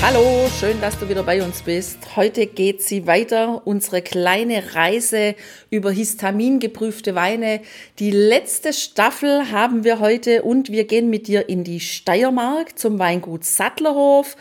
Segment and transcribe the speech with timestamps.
[0.00, 2.14] Hallo, schön, dass du wieder bei uns bist.
[2.14, 5.34] Heute geht sie weiter, unsere kleine Reise
[5.70, 7.60] über histamingeprüfte Weine.
[7.98, 13.00] Die letzte Staffel haben wir heute und wir gehen mit dir in die Steiermark zum
[13.00, 14.36] Weingut Sattlerhof,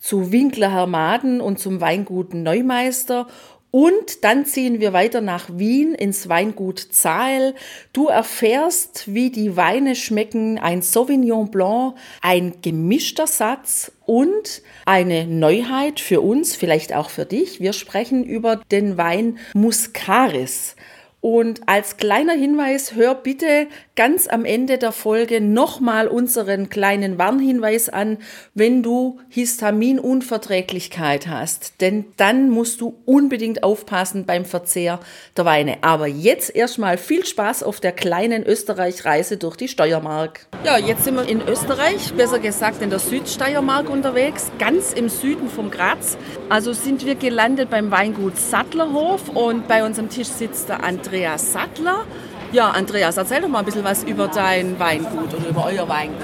[0.00, 3.28] zu Winkler Hermaden und zum Weingut Neumeister
[3.72, 7.54] und dann ziehen wir weiter nach Wien ins Weingut Zahl.
[7.94, 16.00] Du erfährst, wie die Weine schmecken, ein Sauvignon Blanc, ein gemischter Satz und eine Neuheit
[16.00, 17.60] für uns, vielleicht auch für dich.
[17.60, 20.76] Wir sprechen über den Wein Muscaris.
[21.22, 27.88] Und als kleiner Hinweis, hör bitte ganz am Ende der Folge nochmal unseren kleinen Warnhinweis
[27.88, 28.18] an,
[28.54, 31.80] wenn du Histaminunverträglichkeit hast.
[31.80, 34.98] Denn dann musst du unbedingt aufpassen beim Verzehr
[35.36, 35.76] der Weine.
[35.82, 40.48] Aber jetzt erstmal viel Spaß auf der kleinen Österreich-Reise durch die Steiermark.
[40.64, 45.48] Ja, jetzt sind wir in Österreich, besser gesagt in der Südsteiermark unterwegs, ganz im Süden
[45.48, 46.18] vom Graz.
[46.48, 51.11] Also sind wir gelandet beim Weingut Sattlerhof und bei uns am Tisch sitzt der André
[51.12, 52.06] Andreas Sattler.
[52.52, 56.16] Ja, Andreas, erzähl doch mal ein bisschen was über dein Weingut oder über euer Weingut.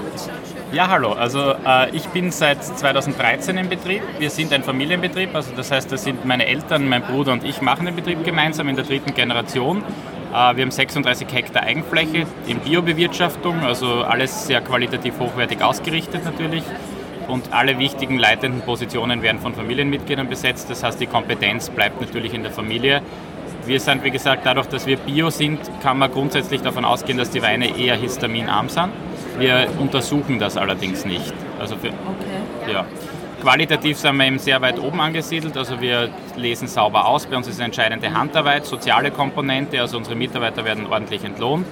[0.73, 1.13] Ja, hallo.
[1.13, 4.01] Also äh, ich bin seit 2013 im Betrieb.
[4.19, 7.61] Wir sind ein Familienbetrieb, also das heißt, das sind meine Eltern, mein Bruder und ich
[7.61, 9.83] machen den Betrieb gemeinsam in der dritten Generation.
[10.33, 16.65] Äh, wir haben 36 Hektar Eigenfläche in Biobewirtschaftung, also alles sehr qualitativ hochwertig ausgerichtet natürlich.
[17.27, 20.71] Und alle wichtigen leitenden Positionen werden von Familienmitgliedern besetzt.
[20.71, 23.03] Das heißt, die Kompetenz bleibt natürlich in der Familie.
[23.69, 27.29] Wir sind, wie gesagt, dadurch, dass wir Bio sind, kann man grundsätzlich davon ausgehen, dass
[27.29, 28.89] die Weine eher histaminarm sind.
[29.39, 31.35] Wir untersuchen das allerdings nicht.
[31.61, 32.73] Also für, okay.
[32.73, 32.87] ja.
[33.43, 37.27] Qualitativ sind wir eben sehr weit oben angesiedelt, also wir lesen sauber aus.
[37.27, 41.67] Bei uns ist eine entscheidende Handarbeit, soziale Komponente, also unsere Mitarbeiter werden ordentlich entlohnt.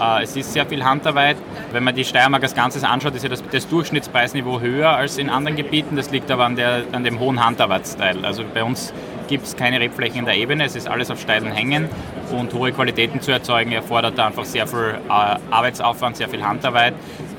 [0.00, 1.36] Äh, es ist sehr viel Handarbeit.
[1.70, 5.28] Wenn man die Steiermark als Ganzes anschaut, ist ja das, das Durchschnittspreisniveau höher als in
[5.28, 5.96] anderen Gebieten.
[5.96, 8.24] Das liegt aber an, der, an dem hohen Handarbeitsteil.
[8.24, 8.92] Also bei uns
[9.32, 11.88] gibt es keine Rebflächen in der Ebene, es ist alles auf steilen Hängen
[12.32, 16.92] und hohe Qualitäten zu erzeugen erfordert einfach sehr viel äh, Arbeitsaufwand, sehr viel Handarbeit.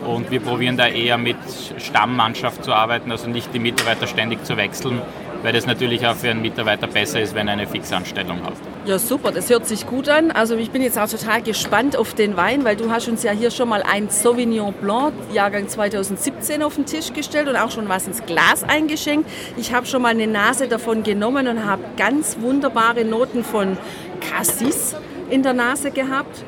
[0.04, 1.38] Und wir probieren da eher mit
[1.78, 5.04] Stammmannschaft zu arbeiten, also nicht die Mitarbeiter ständig zu wechseln,
[5.44, 8.54] weil das natürlich auch für einen Mitarbeiter besser ist, wenn er eine Fixanstellung hat.
[8.86, 10.31] Ja, super, das hört sich gut an.
[10.31, 13.31] Also ich bin jetzt auch total gespannt auf den Wein, weil du hast uns ja
[13.31, 17.88] hier schon mal ein Sauvignon Blanc, Jahrgang 2017, auf den Tisch gestellt und auch schon
[17.90, 19.30] was ins Glas eingeschenkt.
[19.58, 23.78] Ich habe schon mal eine Nase davon genommen und habe ganz wunderbare Noten von
[24.22, 24.96] Cassis
[25.30, 26.44] in der Nase gehabt.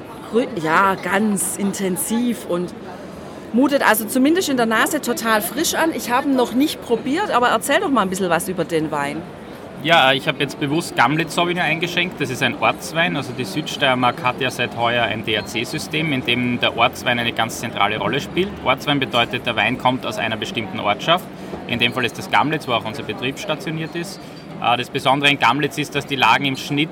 [0.62, 2.74] Ja, ganz intensiv und
[3.56, 5.92] mutet also zumindest in der Nase total frisch an.
[5.96, 8.92] Ich habe ihn noch nicht probiert, aber erzähl doch mal ein bisschen was über den
[8.92, 9.22] Wein.
[9.82, 12.20] Ja, ich habe jetzt bewusst Gamlet Sauvignon eingeschenkt.
[12.20, 13.16] Das ist ein Ortswein.
[13.16, 17.60] Also die Südsteiermark hat ja seit heuer ein DRC-System, in dem der Ortswein eine ganz
[17.60, 18.50] zentrale Rolle spielt.
[18.66, 21.26] Ortswein bedeutet, der Wein kommt aus einer bestimmten Ortschaft.
[21.68, 24.20] In dem Fall ist das Gamlitz, wo auch unser Betrieb stationiert ist.
[24.62, 26.90] Äh, das Besondere in Gamlitz ist, dass die Lagen im Schnitt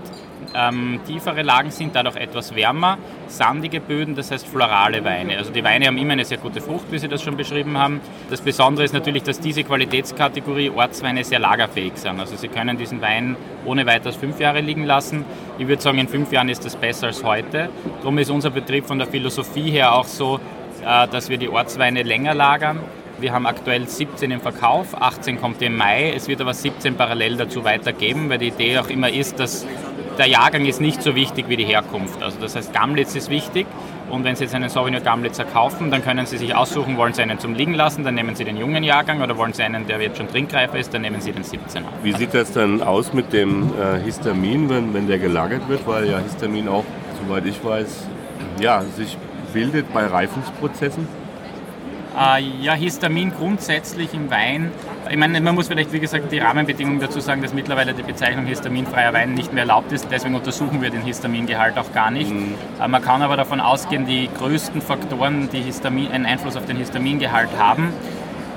[0.55, 5.37] ähm, tiefere Lagen sind, dadurch etwas wärmer, sandige Böden, das heißt florale Weine.
[5.37, 8.01] Also die Weine haben immer eine sehr gute Frucht, wie Sie das schon beschrieben haben.
[8.29, 12.19] Das Besondere ist natürlich, dass diese Qualitätskategorie Ortsweine sehr lagerfähig sind.
[12.19, 15.25] Also Sie können diesen Wein ohne weiteres fünf Jahre liegen lassen.
[15.57, 17.69] Ich würde sagen, in fünf Jahren ist das besser als heute.
[17.99, 20.39] Darum ist unser Betrieb von der Philosophie her auch so,
[20.85, 22.79] äh, dass wir die Ortsweine länger lagern.
[23.19, 26.11] Wir haben aktuell 17 im Verkauf, 18 kommt im Mai.
[26.13, 29.65] Es wird aber 17 parallel dazu weitergeben, weil die Idee auch immer ist, dass
[30.17, 32.21] der Jahrgang ist nicht so wichtig wie die Herkunft.
[32.21, 33.65] Also das heißt, Gamlitz ist wichtig
[34.09, 37.21] und wenn Sie jetzt einen Sauvignon Gamlitzer kaufen, dann können Sie sich aussuchen, wollen Sie
[37.21, 40.01] einen zum Liegen lassen, dann nehmen Sie den jungen Jahrgang oder wollen Sie einen, der
[40.01, 41.83] jetzt schon trinkreifer ist, dann nehmen Sie den 17er.
[42.03, 46.09] Wie sieht das dann aus mit dem äh, Histamin, wenn, wenn der gelagert wird, weil
[46.09, 46.85] ja Histamin auch,
[47.21, 48.07] soweit ich weiß,
[48.61, 49.17] ja, sich
[49.53, 51.07] bildet bei Reifungsprozessen?
[52.19, 54.71] Äh, ja, Histamin grundsätzlich im Wein.
[55.09, 58.45] Ich meine, man muss vielleicht, wie gesagt, die Rahmenbedingungen dazu sagen, dass mittlerweile die Bezeichnung
[58.45, 60.07] histaminfreier Wein nicht mehr erlaubt ist.
[60.09, 62.31] Deswegen untersuchen wir den Histamingehalt auch gar nicht.
[62.31, 62.55] Mhm.
[62.81, 66.77] Äh, man kann aber davon ausgehen, die größten Faktoren, die Histamin, einen Einfluss auf den
[66.77, 67.93] Histamingehalt haben,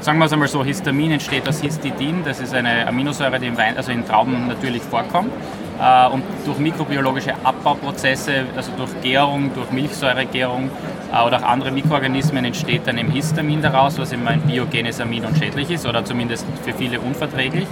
[0.00, 3.56] sagen wir es einmal so, Histamin entsteht aus Histidin, das ist eine Aminosäure, die im
[3.56, 5.32] Wein, also in Trauben natürlich vorkommt.
[5.81, 10.70] Äh, und durch mikrobiologische Abbauprozesse, also durch Gärung, durch Milchsäuregärung
[11.12, 15.25] äh, oder auch andere Mikroorganismen entsteht dann eben Histamin daraus, was immer ein biogenes Amin
[15.25, 17.67] und schädlich ist oder zumindest für viele unverträglich.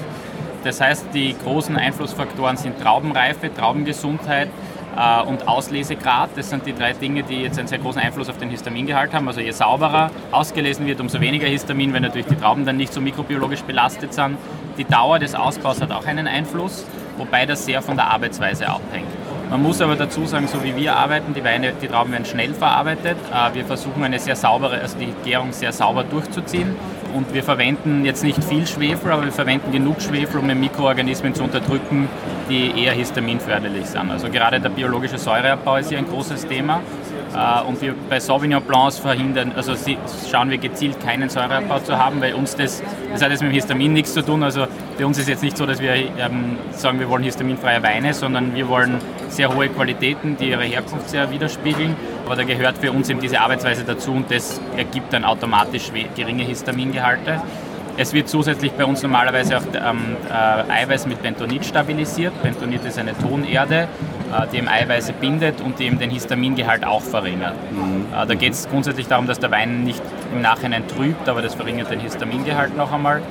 [0.64, 4.48] Das heißt, die großen Einflussfaktoren sind Traubenreife, Traubengesundheit,
[4.96, 6.30] äh, und Auslesegrad.
[6.36, 9.26] Das sind die drei Dinge, die jetzt einen sehr großen Einfluss auf den Histamingehalt haben.
[9.28, 13.00] Also je sauberer ausgelesen wird, umso weniger Histamin, weil natürlich die Trauben dann nicht so
[13.00, 14.36] mikrobiologisch belastet sind.
[14.78, 16.84] Die Dauer des Ausbaus hat auch einen Einfluss,
[17.16, 19.08] wobei das sehr von der Arbeitsweise abhängt.
[19.50, 22.54] Man muss aber dazu sagen, so wie wir arbeiten, die Weine, die Trauben werden schnell
[22.54, 23.16] verarbeitet.
[23.32, 26.74] Äh, wir versuchen eine sehr saubere, also die Gärung sehr sauber durchzuziehen
[27.14, 31.44] und wir verwenden jetzt nicht viel Schwefel, aber wir verwenden genug Schwefel, um Mikroorganismen zu
[31.44, 32.08] unterdrücken,
[32.50, 34.10] die eher histaminförderlich sind.
[34.10, 36.80] Also gerade der biologische Säureabbau ist hier ein großes Thema.
[37.34, 39.74] Äh, und wir bei Sauvignon Blancs verhindern, also
[40.30, 42.82] schauen wir gezielt keinen Säureabbau zu haben, weil uns das,
[43.12, 44.42] das hat jetzt mit dem Histamin nichts zu tun.
[44.42, 44.66] Also
[44.96, 48.54] bei uns ist jetzt nicht so, dass wir ähm, sagen, wir wollen histaminfreie Weine, sondern
[48.54, 48.98] wir wollen
[49.28, 51.96] sehr hohe Qualitäten, die ihre Herkunft sehr widerspiegeln.
[52.24, 56.44] Aber da gehört für uns eben diese Arbeitsweise dazu und das ergibt dann automatisch geringe
[56.44, 57.40] Histamingehalte.
[57.96, 62.32] Es wird zusätzlich bei uns normalerweise auch ähm, äh, Eiweiß mit Bentonit stabilisiert.
[62.42, 63.86] Bentonit ist eine Tonerde,
[64.52, 67.54] die eben Eiweiße bindet und die eben den Histamingehalt auch verringert.
[67.70, 68.06] Mhm.
[68.12, 70.02] Äh, da geht es grundsätzlich darum, dass der Wein nicht
[70.32, 73.22] im Nachhinein trübt, aber das verringert den Histamingehalt noch einmal.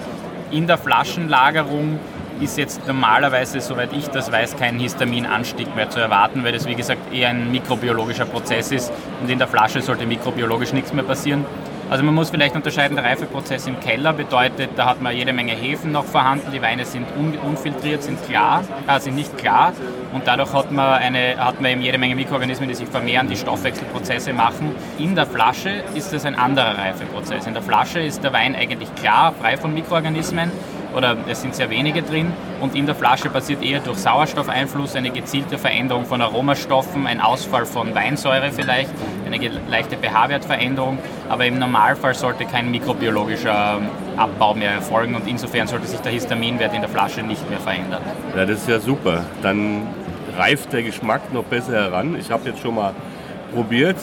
[0.51, 1.99] In der Flaschenlagerung
[2.39, 6.75] ist jetzt normalerweise, soweit ich das weiß, kein Histaminanstieg mehr zu erwarten, weil das wie
[6.75, 8.91] gesagt eher ein mikrobiologischer Prozess ist
[9.21, 11.45] und in der Flasche sollte mikrobiologisch nichts mehr passieren.
[11.93, 15.51] Also man muss vielleicht unterscheiden, der Reifeprozess im Keller bedeutet, da hat man jede Menge
[15.51, 19.73] Hefen noch vorhanden, die Weine sind un unfiltriert, sind klar, äh, sind nicht klar
[20.11, 23.35] und dadurch hat man, eine, hat man eben jede Menge Mikroorganismen, die sich vermehren, die
[23.35, 24.73] Stoffwechselprozesse machen.
[24.97, 27.45] In der Flasche ist das ein anderer Reifeprozess.
[27.45, 30.51] In der Flasche ist der Wein eigentlich klar, frei von Mikroorganismen
[30.95, 32.31] oder es sind sehr wenige drin
[32.61, 37.65] und in der Flasche passiert eher durch Sauerstoffeinfluss eine gezielte Veränderung von Aromastoffen, ein Ausfall
[37.65, 38.91] von Weinsäure vielleicht,
[39.25, 39.37] eine
[39.69, 40.99] leichte pH-Wertveränderung,
[41.29, 43.79] aber im Normalfall sollte kein mikrobiologischer
[44.17, 48.01] Abbau mehr erfolgen und insofern sollte sich der Histaminwert in der Flasche nicht mehr verändern.
[48.35, 49.23] Ja, das ist ja super.
[49.41, 49.87] Dann
[50.37, 52.15] reift der Geschmack noch besser heran.
[52.19, 52.93] Ich habe jetzt schon mal
[53.53, 53.97] probiert.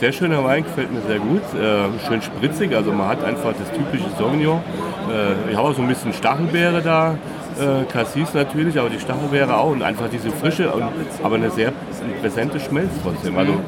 [0.00, 1.42] Sehr schöner Wein, gefällt mir sehr gut.
[1.54, 4.62] Äh, schön spritzig, also man hat einfach das typische Sauvignon.
[5.10, 7.18] Äh, ich habe auch so ein bisschen Stachelbeere da,
[7.60, 10.84] äh, Cassis natürlich, aber die Stachelbeere auch und einfach diese frische, und,
[11.22, 11.74] aber eine sehr
[12.22, 13.36] präsente Schmelz trotzdem.
[13.36, 13.60] Also,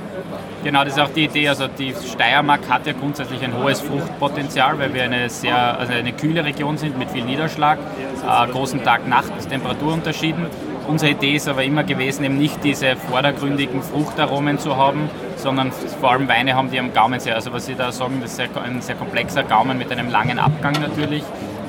[0.64, 1.48] Genau, das ist auch die Idee.
[1.48, 6.12] Also die Steiermark hat ja grundsätzlich ein hohes Fruchtpotenzial, weil wir eine sehr also eine
[6.12, 10.46] kühle Region sind mit viel Niederschlag, äh, großen Tag-Nacht-Temperaturunterschieden.
[10.86, 15.70] Unsere Idee ist aber immer gewesen, eben nicht diese vordergründigen Fruchtaromen zu haben, sondern
[16.00, 18.40] vor allem Weine haben, die am Gaumen sehr, also was Sie da sagen, das ist
[18.56, 21.22] ein sehr komplexer Gaumen mit einem langen Abgang natürlich,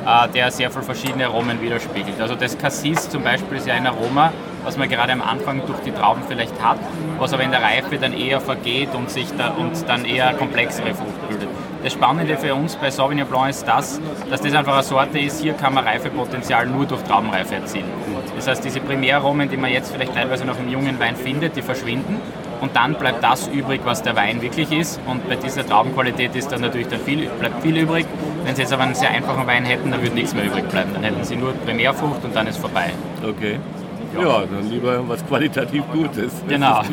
[0.06, 2.20] äh, der sehr viele verschiedene Aromen widerspiegelt.
[2.20, 4.34] Also das Cassis zum Beispiel ist ja ein Aroma,
[4.64, 6.80] was man gerade am Anfang durch die Trauben vielleicht hat,
[7.20, 10.94] was aber in der Reife dann eher vergeht und, sich da, und dann eher komplexere
[10.94, 11.50] Frucht bildet.
[11.84, 14.00] Das Spannende für uns bei Sauvignon Blanc ist das,
[14.30, 17.86] dass das einfach eine Sorte ist, hier kann man Reifepotenzial nur durch Traubenreife erzielen.
[18.36, 21.62] Das heißt, diese Primäraromen, die man jetzt vielleicht teilweise noch im jungen Wein findet, die
[21.62, 22.20] verschwinden
[22.64, 24.98] und dann bleibt das übrig, was der Wein wirklich ist.
[25.06, 28.06] Und bei dieser Traubenqualität ist dann natürlich dann viel, bleibt viel übrig.
[28.46, 30.92] Wenn Sie jetzt aber einen sehr einfachen Wein hätten, dann würde nichts mehr übrig bleiben.
[30.94, 32.92] Dann hätten Sie nur Primärfrucht und dann ist vorbei.
[33.22, 33.60] Okay.
[34.16, 36.32] Ja, ja dann lieber was qualitativ Gutes.
[36.48, 36.82] Genau.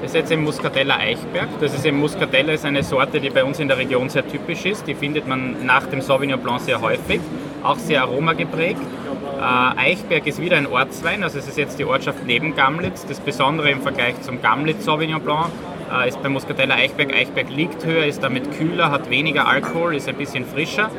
[0.00, 1.48] Das ist jetzt im Muscatella Eichberg.
[1.60, 4.64] Das ist eben Muscatella ist eine Sorte, die bei uns in der Region sehr typisch
[4.64, 4.86] ist.
[4.86, 7.20] Die findet man nach dem Sauvignon Blanc sehr häufig,
[7.62, 8.80] auch sehr aromageprägt.
[9.38, 13.06] Äh, Eichberg ist wieder ein Ortswein, also es ist jetzt die Ortschaft neben Gamlitz.
[13.06, 15.46] Das Besondere im Vergleich zum Gamlitz Sauvignon Blanc
[15.92, 17.14] äh, ist bei Muscatella Eichberg.
[17.14, 20.90] Eichberg liegt höher, ist damit kühler, hat weniger Alkohol, ist ein bisschen frischer.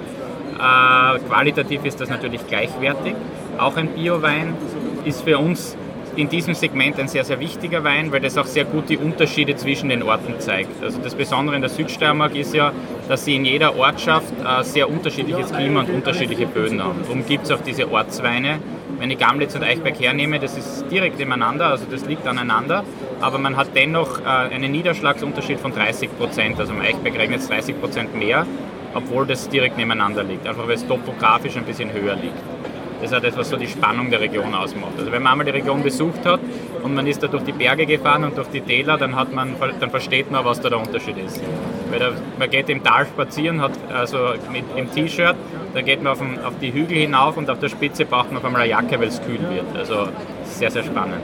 [0.56, 3.14] Äh, qualitativ ist das natürlich gleichwertig.
[3.58, 4.56] Auch ein Biowein
[5.04, 5.76] ist für uns
[6.20, 9.56] in diesem Segment ein sehr, sehr wichtiger Wein, weil das auch sehr gut die Unterschiede
[9.56, 10.84] zwischen den Orten zeigt.
[10.84, 12.74] Also das Besondere in der Südsteiermark ist ja,
[13.08, 17.00] dass sie in jeder Ortschaft äh, sehr unterschiedliches Klima und unterschiedliche Böden haben.
[17.04, 18.60] Darum gibt es auch diese Ortsweine.
[18.98, 22.84] Wenn ich Gamlitz und Eichberg hernehme, das ist direkt nebeneinander, also das liegt aneinander,
[23.22, 26.60] aber man hat dennoch äh, einen Niederschlagsunterschied von 30 Prozent.
[26.60, 28.46] Also im Eichberg regnet es 30 Prozent mehr,
[28.94, 32.36] obwohl das direkt nebeneinander liegt, einfach weil es topografisch ein bisschen höher liegt.
[33.02, 34.94] Das ist halt das, was so die Spannung der Region ausmacht.
[34.98, 36.42] Also wenn man einmal die Region besucht hat
[36.84, 39.56] und man ist da durch die Berge gefahren und durch die Täler, dann, hat man,
[39.80, 41.42] dann versteht man, was da der Unterschied ist.
[41.90, 45.36] Weil da, man geht im Tal spazieren, hat also mit dem T-Shirt,
[45.74, 48.38] dann geht man auf, den, auf, die Hügel hinauf und auf der Spitze braucht man
[48.38, 49.78] auf einmal eine Jacke, weil es kühl wird.
[49.78, 50.10] Also
[50.58, 51.22] sehr, sehr spannend.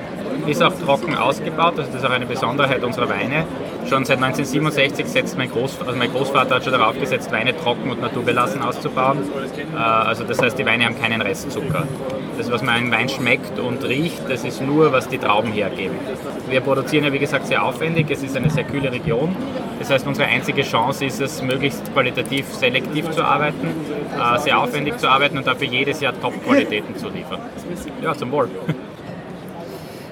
[0.47, 3.45] Ist auch trocken ausgebaut, also das ist auch eine Besonderheit unserer Weine.
[3.89, 7.89] Schon seit 1967 setzt mein, Groß, also mein Großvater hat schon darauf gesetzt, Weine trocken
[7.91, 9.19] und naturbelassen auszubauen.
[9.73, 11.87] Äh, also das heißt, die Weine haben keinen Restzucker.
[12.37, 15.95] Das, was man an Wein schmeckt und riecht, das ist nur, was die Trauben hergeben.
[16.49, 18.07] Wir produzieren ja, wie gesagt, sehr aufwendig.
[18.09, 19.35] Es ist eine sehr kühle Region.
[19.79, 23.67] Das heißt, unsere einzige Chance ist es, möglichst qualitativ selektiv zu arbeiten,
[24.19, 27.39] äh, sehr aufwendig zu arbeiten und dafür jedes Jahr Top-Qualitäten zu liefern.
[28.01, 28.49] Ja, zum Wohl.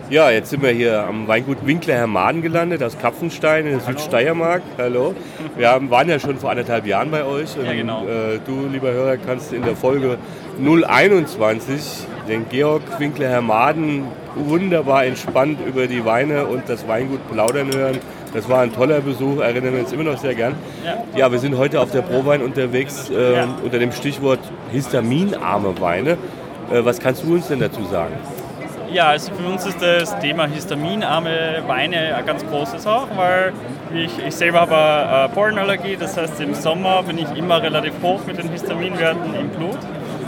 [0.10, 4.62] Ja, jetzt sind wir hier am Weingut Winkler Hermaden gelandet, aus Kapfenstein in der Südsteiermark.
[4.78, 5.16] Hallo.
[5.56, 7.58] Wir haben, waren ja schon vor anderthalb Jahren bei euch.
[7.58, 8.06] Und, ja, genau.
[8.06, 10.18] Äh, du, lieber Hörer, kannst in der Folge
[10.62, 14.04] 021 den Georg Winkler Hermaden
[14.36, 17.98] wunderbar entspannt über die Weine und das Weingut plaudern hören.
[18.34, 20.56] Das war ein toller Besuch, erinnern wir uns immer noch sehr gern.
[20.84, 23.48] Ja, ja wir sind heute auf der Prowein unterwegs äh, ja.
[23.64, 24.40] unter dem Stichwort
[24.72, 26.18] histaminarme Weine.
[26.72, 28.14] Äh, was kannst du uns denn dazu sagen?
[28.94, 33.52] Ja, also für uns ist das Thema histaminarme Weine ein ganz großes auch, weil
[33.92, 38.22] ich, ich selber habe eine Pollenallergie, das heißt im Sommer bin ich immer relativ hoch
[38.28, 39.80] mit den Histaminwerten im Blut.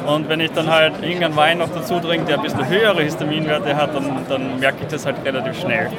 [0.08, 3.76] Und wenn ich dann halt irgendeinen Wein noch dazu trinke, der ein bisschen höhere Histaminwerte
[3.76, 5.92] hat, dann, dann merke ich das halt relativ schnell.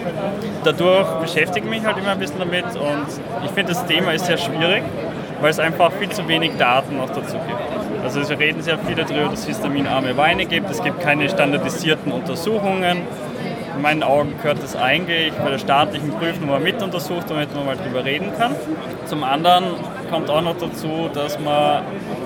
[0.65, 4.27] Dadurch beschäftige ich mich halt immer ein bisschen damit und ich finde das Thema ist
[4.27, 4.83] sehr schwierig,
[5.41, 7.86] weil es einfach viel zu wenig Daten noch dazu gibt.
[8.07, 10.71] Also wir reden sehr viel darüber, dass es histaminarme Weine gibt.
[10.71, 12.99] Es gibt keine standardisierten Untersuchungen.
[13.75, 17.67] In meinen Augen gehört das eigentlich bei der staatlichen Prüfung mal mit untersucht, damit man
[17.67, 18.55] mal drüber reden kann.
[19.07, 19.65] Zum anderen
[20.09, 21.83] kommt auch noch dazu, dass man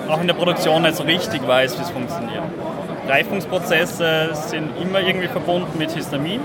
[0.07, 2.43] auch in der Produktion nicht so richtig weiß, wie es funktioniert.
[3.07, 6.41] Reifungsprozesse sind immer irgendwie verbunden mit Histamin.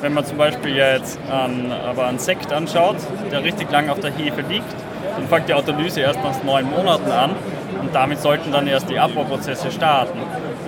[0.00, 2.96] Wenn man zum Beispiel jetzt an, aber einen Sekt anschaut,
[3.30, 4.74] der richtig lange auf der Hefe liegt,
[5.14, 7.36] dann fängt die Autolyse erst nach neun Monaten an
[7.80, 10.18] und damit sollten dann erst die Abbauprozesse starten.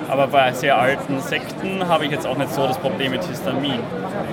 [0.09, 3.79] Aber bei sehr alten Sekten habe ich jetzt auch nicht so das Problem mit Histamin.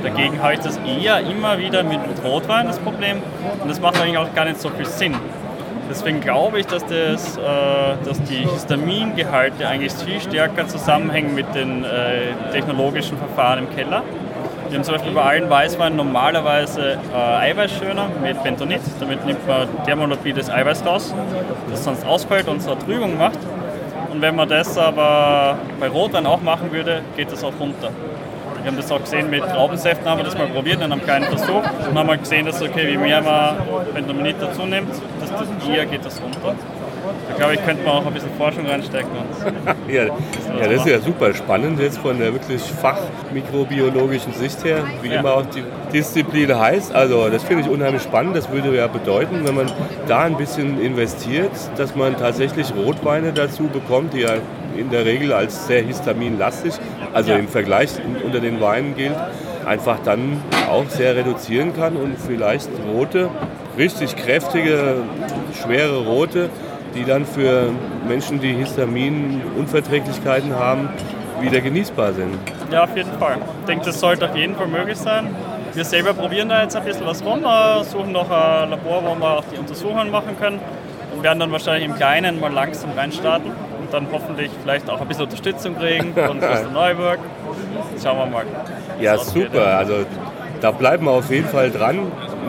[0.04, 3.22] Dagegen habe ich das eher immer wieder mit Rotwein das Problem
[3.62, 5.16] und das macht eigentlich auch gar nicht so viel Sinn.
[5.90, 7.42] Deswegen glaube ich, dass, das, äh,
[8.06, 14.04] dass die Histamingehalte eigentlich viel stärker zusammenhängen mit den äh, technologischen Verfahren im Keller.
[14.70, 18.82] Wir haben zum Beispiel bei allen Weißweinen normalerweise äh, Eiweißschöner mit Bentonit.
[19.00, 21.12] Damit nimmt man thermolabiles Eiweiß raus,
[21.72, 23.40] das sonst ausfällt und so eine Trübung macht.
[24.14, 27.90] Und wenn man das aber bei Rotwein auch machen würde, geht das auch runter.
[28.62, 31.26] Wir haben das auch gesehen mit Traubensäften, haben wir das mal probiert in einem kleinen
[31.26, 33.56] Versuch und haben halt gesehen, dass okay, wie mehr man
[33.94, 36.56] Bentonit dazu nimmt, desto eher geht das runter.
[37.30, 39.10] Da glaube ich, könnte man auch ein bisschen Forschung reinstecken.
[39.88, 40.12] ja, ja,
[40.68, 45.20] das ist ja super spannend jetzt von der wirklich fachmikrobiologischen Sicht her, wie ja.
[45.20, 45.64] immer auch die
[45.94, 46.94] Disziplin heißt.
[46.94, 48.36] Also das finde ich unheimlich spannend.
[48.36, 49.72] Das würde ja bedeuten, wenn man
[50.08, 54.36] da ein bisschen investiert, dass man tatsächlich Rotweine dazu bekommt, die ja
[54.78, 56.74] in der Regel als sehr histaminlastig,
[57.14, 57.38] also ja.
[57.38, 57.90] im Vergleich
[58.24, 59.16] unter den Weinen gilt,
[59.66, 63.30] einfach dann auch sehr reduzieren kann und vielleicht rote,
[63.78, 65.04] richtig kräftige,
[65.62, 66.50] schwere rote
[66.96, 67.72] die dann für
[68.08, 70.90] Menschen, die Histaminunverträglichkeiten haben,
[71.42, 72.38] wieder genießbar sind.
[72.72, 73.38] Ja, auf jeden Fall.
[73.62, 75.28] Ich denke, das sollte auf jeden Fall möglich sein.
[75.74, 77.42] Wir selber probieren da jetzt ein bisschen was rum,
[77.84, 80.60] suchen noch ein Labor, wo wir auch die Untersuchungen machen können
[81.16, 85.08] und werden dann wahrscheinlich im Kleinen mal langsam reinstarten und dann hoffentlich vielleicht auch ein
[85.08, 87.20] bisschen Unterstützung kriegen von Christian Neuburg.
[88.02, 88.46] Schauen wir mal.
[89.00, 89.78] Ja, super.
[89.78, 90.06] Also
[90.60, 92.00] da bleiben wir auf jeden Fall dran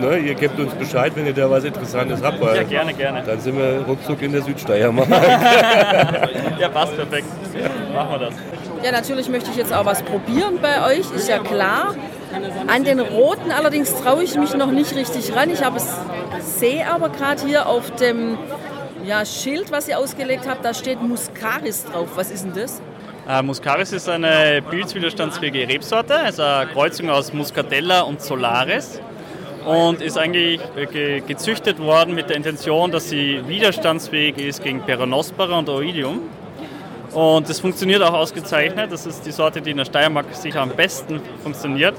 [0.01, 2.43] ne, ihr gebt uns Bescheid, wenn ihr da was Interessantes habt.
[2.43, 3.23] ja, gerne, gerne.
[3.25, 5.09] Dann sind wir ruckzuck in der Südsteiermark.
[6.59, 7.27] ja, passt perfekt.
[7.95, 8.35] Machen wir das.
[8.83, 11.95] Ja, natürlich möchte ich jetzt auch was probieren bei euch, ist ja klar.
[12.69, 15.51] An den roten allerdings traue ich mich noch nicht richtig ran.
[15.51, 15.89] Ich habe es
[16.41, 18.39] sehe aber gerade hier auf dem
[19.05, 22.09] ja, Schild, was ihr ausgelegt habt, da steht Muscaris drauf.
[22.15, 22.81] Was ist denn das?
[23.29, 29.01] Äh, Muscaris ist eine pilzwiderstandsfähige Rebsorte, also eine Kreuzung aus Muscatella und Solaris
[29.65, 35.59] und ist eigentlich äh, gezüchtet worden mit der Intention, dass sie widerstandsfähig ist gegen Peronospora
[35.59, 36.21] und Oidium.
[37.13, 38.93] Und das funktioniert auch ausgezeichnet.
[38.93, 41.95] Das ist die Sorte, die in der Steiermark sicher am besten funktioniert.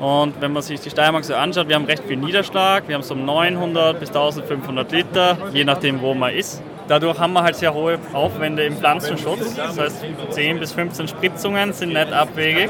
[0.00, 2.88] Und wenn man sich die Steiermark so anschaut, wir haben recht viel Niederschlag.
[2.88, 6.62] Wir haben so 900 bis 1500 Liter, je nachdem, wo man ist.
[6.90, 9.54] Dadurch haben wir halt sehr hohe Aufwände im Pflanzenschutz.
[9.54, 12.68] Das heißt, 10 bis 15 Spritzungen sind nicht abwegig.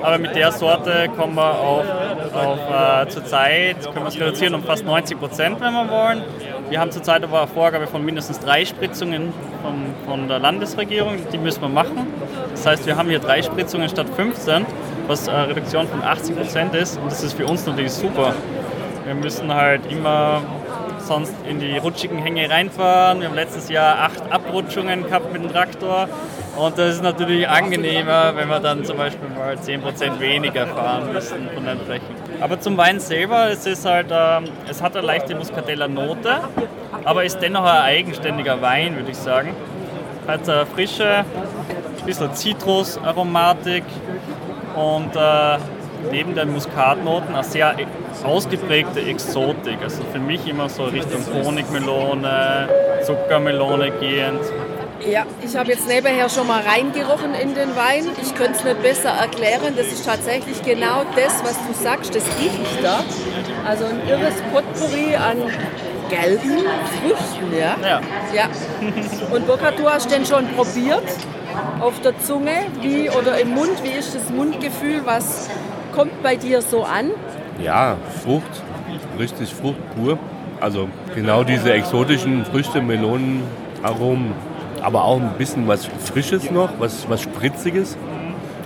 [0.00, 4.84] Aber mit der Sorte kommen wir auf, äh, zurzeit, können wir es reduzieren um fast
[4.84, 6.22] 90 Prozent, wenn wir wollen.
[6.68, 9.32] Wir haben zurzeit aber eine Vorgabe von mindestens drei Spritzungen
[9.64, 11.16] von, von der Landesregierung.
[11.32, 12.06] Die müssen wir machen.
[12.52, 14.64] Das heißt, wir haben hier drei Spritzungen statt 15,
[15.08, 16.98] was eine Reduktion von 80 Prozent ist.
[16.98, 18.32] Und das ist für uns natürlich super.
[19.04, 20.40] Wir müssen halt immer
[21.10, 23.18] sonst in die rutschigen Hänge reinfahren.
[23.18, 26.08] Wir haben letztes Jahr acht Abrutschungen gehabt mit dem Traktor
[26.56, 31.48] Und das ist natürlich angenehmer, wenn wir dann zum Beispiel mal 10% weniger fahren müssen
[31.52, 32.14] von den Flächen.
[32.40, 36.42] Aber zum Wein selber, es ist halt, ähm, es hat eine leichte Muscatella-Note,
[37.04, 39.50] aber ist dennoch ein eigenständiger Wein, würde ich sagen.
[40.28, 43.82] Hat eine frische, ein bisschen Zitrusaromatik
[44.76, 45.58] und äh,
[46.10, 47.74] neben den Muskatnoten eine sehr
[48.24, 49.78] ausgeprägte Exotik.
[49.82, 52.68] Also für mich immer so Richtung Honigmelone,
[53.04, 54.40] Zuckermelone gehend.
[55.06, 58.06] Ja, ich habe jetzt nebenher schon mal reingerochen in den Wein.
[58.20, 59.74] Ich könnte es nicht besser erklären.
[59.74, 62.14] Das ist tatsächlich genau das, was du sagst.
[62.14, 63.00] Das rieche ich da.
[63.66, 65.38] Also ein irres Potpourri an
[66.10, 66.58] gelben
[67.00, 67.76] Früchten, ja?
[67.82, 68.00] Ja.
[68.34, 68.48] Ja.
[69.30, 71.04] Und Burkhard, du hast den schon probiert
[71.80, 73.82] auf der Zunge wie, oder im Mund.
[73.82, 75.00] Wie ist das Mundgefühl?
[75.04, 75.48] Was
[75.92, 77.10] kommt bei dir so an?
[77.62, 78.62] Ja, Frucht,
[79.18, 80.18] richtig Frucht pur.
[80.60, 83.42] Also genau diese exotischen Früchte, Melonen,
[83.82, 84.32] Aromen,
[84.82, 87.96] aber auch ein bisschen was Frisches noch, was, was Spritziges.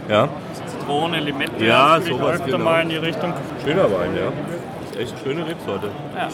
[0.09, 0.29] Ja,
[0.67, 2.59] Zitrone, Limette, Ja, das sowas, öfter genau.
[2.65, 3.33] mal in die Richtung.
[3.65, 5.01] schöner Wein, ja.
[5.01, 5.89] Echt schöne Rebsorte.
[6.17, 6.29] Ja.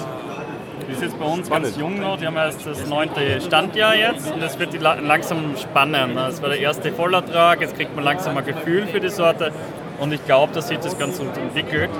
[0.89, 1.67] Die ist jetzt bei uns Spannend.
[1.67, 4.95] ganz jung noch, die haben erst das neunte Standjahr jetzt und es wird die la-
[5.01, 6.17] langsam spannend.
[6.17, 9.53] Das war der erste Vollertrag, jetzt kriegt man langsam ein Gefühl für die Sorte
[10.01, 11.91] und ich glaube, dass sich das ganz gut entwickelt.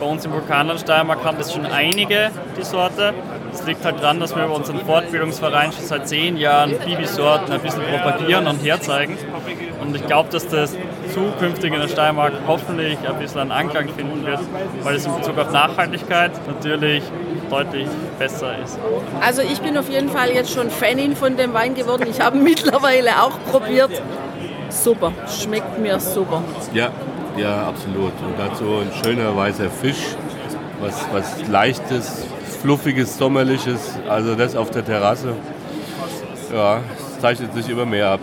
[0.00, 3.14] Bei uns im Vulkanland Steiermark haben das schon einige, die Sorte.
[3.50, 7.60] Das liegt halt daran, dass wir über unseren Fortbildungsverein schon seit zehn Jahren Bibi-Sorten ein
[7.60, 9.16] bisschen propagieren und herzeigen.
[9.80, 10.76] Und ich glaube, dass das
[11.14, 14.40] zukünftig in der Steiermark hoffentlich ein bisschen einen Anklang finden wird,
[14.82, 17.02] weil es in Bezug auf Nachhaltigkeit natürlich
[17.48, 17.86] deutlich
[18.18, 18.78] besser ist.
[19.22, 22.06] Also ich bin auf jeden Fall jetzt schon Fanin von dem Wein geworden.
[22.10, 24.02] Ich habe ihn mittlerweile auch probiert.
[24.68, 26.42] Super, schmeckt mir super.
[26.74, 26.90] Ja,
[27.36, 28.12] ja, absolut.
[28.22, 30.16] Und dazu ein schöner weißer Fisch,
[30.80, 32.26] was, was leichtes,
[32.62, 35.34] fluffiges, sommerliches, also das auf der Terrasse.
[36.52, 38.20] Ja, es zeichnet sich immer mehr ab.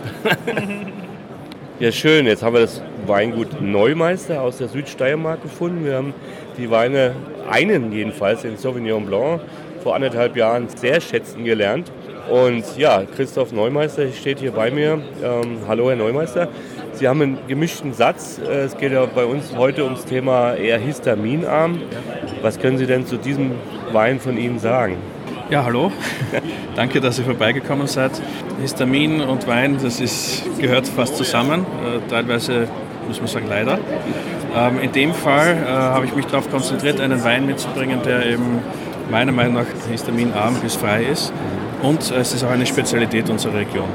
[1.78, 2.26] ja, schön.
[2.26, 5.84] Jetzt haben wir das Weingut Neumeister aus der Südsteiermark gefunden.
[5.84, 6.14] Wir haben
[6.56, 7.14] die Weine,
[7.50, 9.40] einen jedenfalls, den Sauvignon Blanc,
[9.82, 11.90] vor anderthalb Jahren sehr schätzen gelernt.
[12.30, 15.02] Und ja, Christoph Neumeister steht hier bei mir.
[15.22, 16.48] Ähm, hallo, Herr Neumeister.
[16.96, 18.38] Sie haben einen gemischten Satz.
[18.38, 21.80] Äh, Es geht ja bei uns heute ums Thema eher histaminarm.
[22.42, 23.52] Was können Sie denn zu diesem
[23.92, 24.96] Wein von Ihnen sagen?
[25.50, 25.90] Ja, hallo.
[26.76, 28.12] Danke, dass ihr vorbeigekommen seid.
[28.60, 31.62] Histamin und Wein, das ist, gehört fast zusammen.
[31.62, 32.68] Äh, teilweise
[33.08, 33.78] muss man sagen, leider.
[34.56, 38.60] Ähm, in dem Fall äh, habe ich mich darauf konzentriert, einen Wein mitzubringen, der eben
[39.10, 41.32] meiner Meinung nach histaminarm bis frei ist.
[41.82, 43.88] Und es ist auch eine Spezialität unserer Region.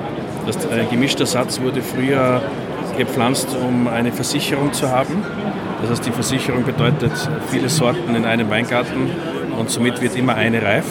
[0.45, 2.41] Das äh, gemischter Satz wurde früher
[2.99, 5.23] gepflanzt, um eine Versicherung zu haben.
[5.81, 7.12] Das heißt, die Versicherung bedeutet
[7.49, 9.09] viele Sorten in einem Weingarten
[9.57, 10.85] und somit wird immer eine reif.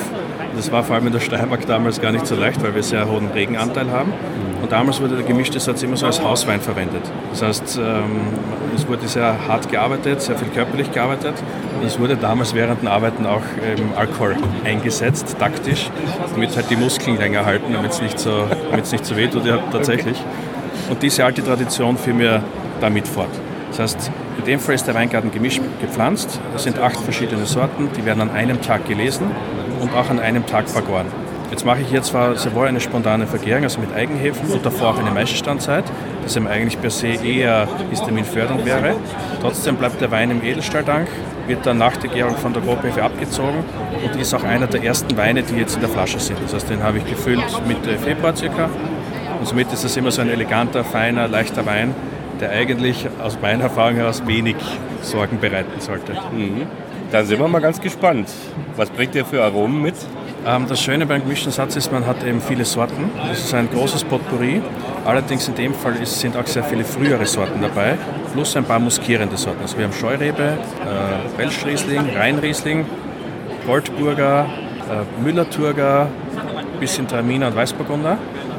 [0.56, 3.08] Das war vor allem in der Steiermark damals gar nicht so leicht, weil wir sehr
[3.08, 4.12] hohen Regenanteil haben.
[4.60, 7.02] Und damals wurde der gemischte Satz immer so als Hauswein verwendet.
[7.30, 8.22] Das heißt, ähm,
[8.74, 11.34] es wurde sehr hart gearbeitet, sehr viel körperlich gearbeitet.
[11.78, 15.90] Und es wurde damals während den Arbeiten auch ähm, Alkohol eingesetzt, taktisch,
[16.32, 19.44] damit halt die Muskeln länger halten, damit es nicht so, damit's nicht so weh tut,
[19.44, 20.16] ja, tatsächlich.
[20.88, 22.42] Und diese alte Tradition führen wir
[22.80, 23.28] damit fort.
[23.70, 26.40] Das heißt, in dem Fall ist der Weingarten gemischt gepflanzt.
[26.56, 29.30] Es sind acht verschiedene Sorten, die werden an einem Tag gelesen
[29.80, 31.06] und auch an einem Tag vergoren.
[31.50, 34.90] Jetzt mache ich hier zwar sehr wohl eine spontane Vergärung, also mit Eigenhefen und davor
[34.90, 35.84] auch eine Maischestandzeit,
[36.22, 38.96] das eben eigentlich per se eher histaminfördernd wäre.
[39.40, 41.08] Trotzdem bleibt der Wein im Edelstahltank,
[41.46, 43.64] wird dann nach der Gärung von der Grobhefe abgezogen
[44.04, 46.38] und ist auch einer der ersten Weine, die jetzt in der Flasche sind.
[46.44, 48.68] Das heißt, den habe ich gefüllt Mitte Februar circa
[49.38, 51.94] und somit ist es immer so ein eleganter, feiner, leichter Wein,
[52.40, 54.56] der eigentlich aus meiner Erfahrung heraus wenig
[55.02, 56.12] Sorgen bereiten sollte.
[57.10, 58.28] Dann sind wir mal ganz gespannt.
[58.76, 59.94] Was bringt der für Aromen mit?
[60.46, 63.10] Ähm, das Schöne beim gemischten Satz ist, man hat eben viele Sorten.
[63.32, 64.62] Es ist ein großes Potpourri.
[65.04, 67.96] Allerdings in dem Fall sind auch sehr viele frühere Sorten dabei,
[68.32, 69.62] plus ein paar muskierende Sorten.
[69.62, 72.84] Also wir haben Scheurebe, äh, Welschriesling, Rheinriesling,
[73.66, 74.46] Goldburger,
[74.90, 76.08] äh, Müller-Thurger,
[76.78, 78.18] bisschen Traminer und Weißburgunder.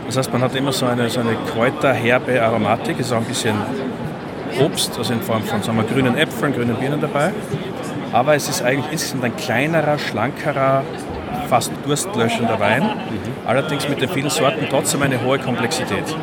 [0.10, 3.00] Das heißt, man hat immer so eine, so eine kräuterherbe Aromatik.
[3.00, 3.56] Es ist auch ein bisschen
[4.60, 7.32] Obst, also in Form von sagen wir, grünen Äpfeln, grünen Birnen dabei.
[8.12, 10.82] Aber es ist eigentlich insgesamt ein kleinerer, schlankerer,
[11.48, 12.89] fast durstlöschender Wein.
[13.45, 16.15] Allerdings mit den vielen Sorten trotzdem eine hohe Komplexität.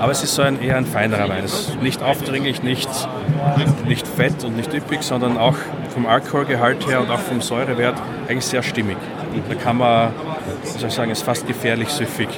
[0.00, 1.44] Aber es ist so ein, eher ein feinerer Wein.
[1.44, 2.88] Es ist nicht aufdringlich, nicht,
[3.86, 5.56] nicht fett und nicht üppig, sondern auch
[5.90, 8.96] vom Alkoholgehalt her und auch vom Säurewert eigentlich sehr stimmig.
[9.50, 10.12] Da kann man,
[10.78, 12.28] soll ich sagen, ist fast gefährlich süffig.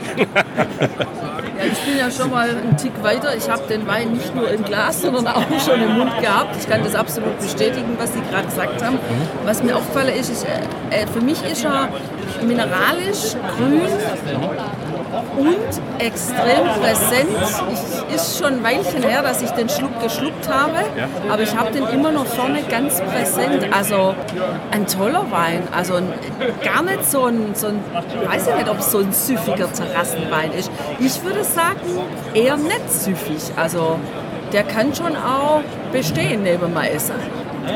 [1.59, 3.35] Ja, ich bin ja schon mal einen Tick weiter.
[3.35, 6.55] Ich habe den Wein nicht nur im Glas, sondern auch schon im Mund gehabt.
[6.59, 8.99] Ich kann das absolut bestätigen, was Sie gerade gesagt haben.
[9.45, 11.89] Was mir aufgefallen ist, ist äh, äh für mich ist er
[12.43, 13.81] mineralisch, grün
[15.37, 15.57] und
[15.99, 17.29] extrem präsent.
[17.73, 20.79] Ich, ist schon ein Weilchen her, dass ich den Schluck geschluckt habe,
[21.31, 23.67] aber ich habe den immer noch vorne ganz präsent.
[23.73, 24.15] Also
[24.71, 25.63] ein toller Wein.
[25.75, 26.13] Also ein,
[26.63, 27.81] gar nicht so ein, so ein,
[28.27, 30.71] weiß ich nicht, ob es so ein süffiger Terrassenwein ist.
[30.99, 31.81] Ich würde sagen,
[32.35, 33.53] eher nicht süffig.
[33.57, 33.99] Also
[34.53, 37.15] der kann schon auch bestehen neben dem Essen.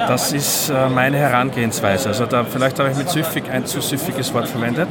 [0.07, 2.09] Das ist äh, meine Herangehensweise.
[2.11, 4.89] Also da, vielleicht habe ich mit süffig ein zu süffiges Wort verwendet,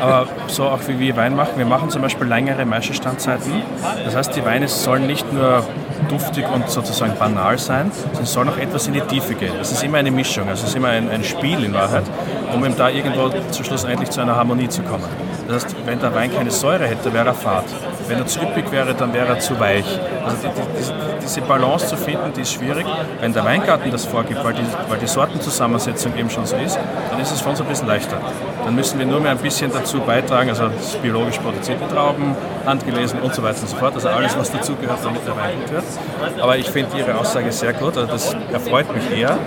[0.00, 1.52] aber so auch wie wir Wein machen.
[1.56, 3.52] Wir machen zum Beispiel längere Maischestandzeiten.
[4.04, 5.66] Das heißt, die Weine sollen nicht nur
[6.08, 9.54] duftig und sozusagen banal sein, sondern es soll auch etwas in die Tiefe gehen.
[9.60, 12.04] Es ist immer eine Mischung, also es ist immer ein, ein Spiel in Wahrheit,
[12.52, 15.04] um eben da irgendwo zum Schluss endlich zu einer Harmonie zu kommen.
[15.48, 17.64] Das heißt, wenn der Wein keine Säure hätte, wäre er fad.
[18.06, 19.86] Wenn er zu üppig wäre, dann wäre er zu weich.
[20.22, 22.84] Also die, die, diese Balance zu finden, die ist schwierig.
[23.18, 26.78] Wenn der Weingarten das vorgibt, weil die, weil die Sortenzusammensetzung eben schon so ist,
[27.10, 28.18] dann ist es für uns ein bisschen leichter.
[28.62, 33.34] Dann müssen wir nur mehr ein bisschen dazu beitragen, also biologisch produzierte Trauben, handgelesen und
[33.34, 33.94] so weiter und so fort.
[33.94, 35.84] Also alles, was dazugehört, damit der Wein gut wird.
[36.42, 39.38] Aber ich finde Ihre Aussage sehr gut, also das erfreut mich eher.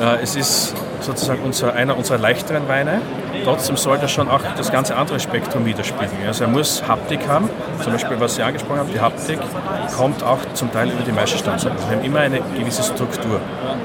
[0.00, 3.00] Äh, es ist sozusagen unser, einer unserer leichteren Weine.
[3.44, 6.26] Trotzdem sollte er schon auch das ganze andere Spektrum widerspiegeln.
[6.26, 7.48] Also er muss Haptik haben,
[7.82, 9.38] zum Beispiel was Sie angesprochen haben, die Haptik
[9.96, 11.76] kommt auch zum Teil über die Maischestandssäure.
[11.88, 13.40] Wir haben immer eine gewisse Struktur,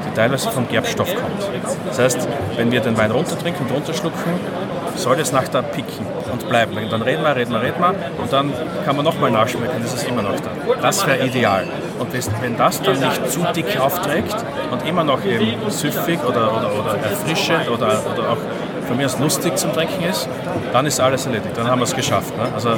[0.06, 1.50] die teilweise vom Gerbstoff kommt.
[1.88, 4.34] Das heißt, wenn wir den Wein runtertrinken und runterschlucken,
[4.96, 6.76] soll es nach da picken und bleiben.
[6.90, 8.54] Dann reden wir, reden wir, reden wir und dann
[8.86, 10.50] kann man nochmal nachschmecken, das ist immer noch da.
[10.82, 11.66] Das wäre ideal.
[12.00, 14.36] Und wenn das dann nicht zu dick aufträgt
[14.72, 18.38] und immer noch eben süffig oder, oder, oder erfrischend oder, oder auch
[18.88, 20.28] von mir aus lustig zum Trinken ist,
[20.74, 21.56] dann ist alles erledigt.
[21.56, 22.36] Dann haben wir es geschafft.
[22.38, 22.44] Ne?
[22.54, 22.72] Also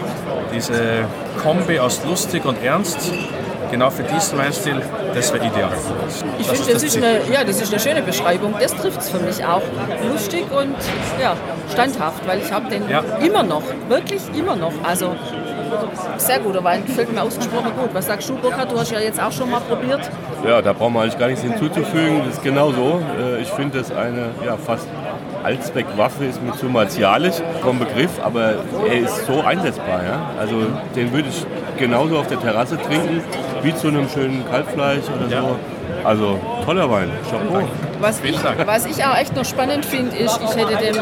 [0.53, 1.05] diese
[1.41, 3.13] Kombi aus lustig und ernst,
[3.71, 4.81] genau für diesen Weinstil,
[5.13, 5.71] das wäre ideal.
[6.37, 8.53] Ich finde, das, das, ist eine, ja, das ist eine schöne Beschreibung.
[8.59, 9.61] Das trifft es für mich auch.
[10.11, 10.75] Lustig und
[11.19, 11.35] ja,
[11.71, 13.01] standhaft, weil ich habe den ja.
[13.23, 14.73] immer noch, wirklich immer noch.
[14.83, 15.15] Also
[16.17, 17.89] sehr guter Wein, gefällt mir ausgesprochen gut.
[17.93, 18.71] Was sagst du, Burkhard?
[18.71, 20.01] Du hast ja jetzt auch schon mal probiert.
[20.45, 22.23] Ja, da brauchen wir eigentlich gar nichts hinzuzufügen.
[22.25, 23.01] Das ist genau so.
[23.19, 24.87] Äh, ich finde das eine ja, fast
[25.43, 28.55] Allzweckwaffe ist mir zu martialisch vom Begriff, aber
[28.87, 30.03] er ist so einsetzbar.
[30.03, 30.31] Ja?
[30.39, 31.45] Also den würde ich
[31.77, 33.21] genauso auf der Terrasse trinken,
[33.63, 35.41] wie zu einem schönen Kalbfleisch oder ja.
[35.41, 35.55] so.
[36.03, 37.09] Also toller Wein.
[37.29, 37.63] Chapeau.
[37.99, 40.95] Was ich, was ich auch echt noch spannend finde, ist, ich hätte dem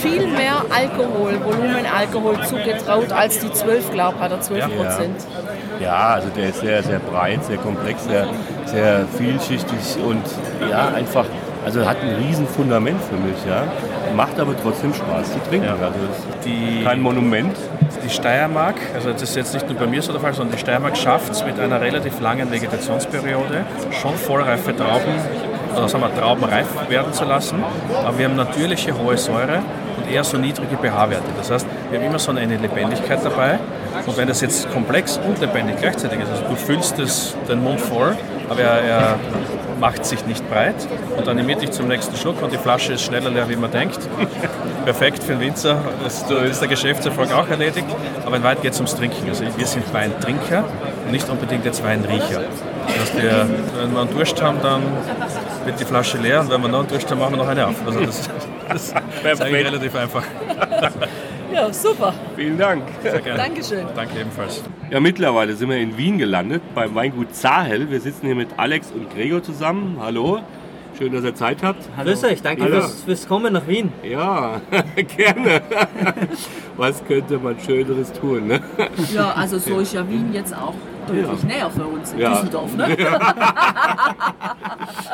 [0.00, 5.26] viel mehr Alkohol, Volumenalkohol zugetraut als die 12, glaube ich, hat er 12 Prozent.
[5.78, 5.86] Ja.
[5.86, 6.14] ja.
[6.14, 8.26] also der ist sehr, sehr breit, sehr komplex, sehr,
[8.64, 10.24] sehr vielschichtig und
[10.68, 11.26] ja, einfach
[11.64, 13.64] also hat ein riesen Fundament für mich, ja.
[14.16, 15.66] Macht aber trotzdem Spaß zu trinken.
[15.66, 15.72] Ja.
[15.72, 15.98] Also
[16.44, 17.56] die, kein Monument.
[18.04, 20.60] Die Steiermark, also das ist jetzt nicht nur bei mir so der Fall, sondern die
[20.60, 23.64] Steiermark schafft es mit einer relativ langen Vegetationsperiode
[24.00, 25.14] schon vollreife Trauben
[25.76, 27.62] oder sagen wir, Trauben reif werden zu lassen.
[28.04, 29.62] Aber wir haben natürliche hohe Säure
[29.96, 31.28] und eher so niedrige pH-Werte.
[31.36, 33.58] Das heißt, wir haben immer so eine Lebendigkeit dabei.
[34.06, 37.80] Und wenn das jetzt komplex und lebendig gleichzeitig ist, also du füllst das, den Mund
[37.80, 38.16] voll,
[38.48, 39.18] aber er, er
[39.82, 40.76] macht sich nicht breit
[41.16, 43.98] und animiert dich zum nächsten Schluck und die Flasche ist schneller leer, wie man denkt.
[44.84, 47.88] Perfekt für den Winzer, das ist der Geschäftserfolg auch erledigt.
[48.24, 49.28] Aber in Wahrheit geht es ums Trinken.
[49.28, 50.64] Also wir sind Weintrinker
[51.04, 52.42] und nicht unbedingt jetzt Weinriecher.
[52.86, 53.48] Das heißt, wir,
[53.80, 54.82] wenn wir einen Durst haben, dann
[55.64, 57.66] wird die Flasche leer und wenn wir noch einen Durst haben, machen wir noch eine
[57.66, 57.74] auf.
[57.84, 58.30] Also das,
[58.68, 60.22] das ist eigentlich relativ einfach.
[61.52, 62.14] Ja, super.
[62.36, 62.82] Vielen Dank.
[63.02, 63.42] Sehr gerne.
[63.42, 63.86] Dankeschön.
[63.94, 64.62] Danke ebenfalls.
[64.90, 67.90] Ja, mittlerweile sind wir in Wien gelandet, beim Weingut Zahel.
[67.90, 69.98] Wir sitzen hier mit Alex und Gregor zusammen.
[70.00, 70.40] Hallo.
[70.98, 71.88] Schön, dass ihr Zeit habt.
[71.96, 72.10] Hallo.
[72.10, 73.92] Grüß euch, danke fürs, fürs, Kommen nach Wien.
[74.02, 74.60] Ja,
[75.16, 75.62] gerne.
[76.76, 78.46] Was könnte man Schöneres tun?
[78.46, 78.60] Ne?
[79.12, 80.74] Ja, also so ist ja Wien jetzt auch
[81.06, 81.46] deutlich ja.
[81.46, 82.34] näher für uns in ja.
[82.34, 82.76] Düsseldorf.
[82.76, 82.96] Ne?